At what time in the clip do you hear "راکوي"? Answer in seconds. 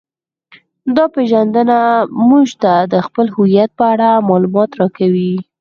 4.79-5.33